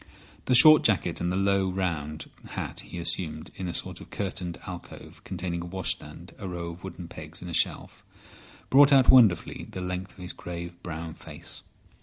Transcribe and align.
The 0.45 0.55
short 0.55 0.81
jacket 0.83 1.21
and 1.21 1.31
the 1.31 1.35
low, 1.35 1.69
round 1.69 2.27
hat 2.47 2.79
he 2.79 2.97
assumed 2.97 3.51
in 3.53 3.67
a 3.67 3.71
sort 3.75 4.01
of 4.01 4.09
curtained 4.09 4.57
alcove 4.65 5.23
containing 5.23 5.61
a 5.61 5.65
washstand, 5.67 6.33
a 6.39 6.47
row 6.47 6.69
of 6.71 6.83
wooden 6.83 7.07
pegs 7.07 7.39
and 7.43 7.51
a 7.51 7.53
shelf, 7.53 8.03
brought 8.71 8.91
out 8.91 9.09
wonderfully 9.09 9.67
the 9.69 9.79
length 9.79 10.13
of 10.13 10.17
his 10.17 10.33
grave, 10.33 10.81
brown 10.81 11.13
face. 11.13 11.61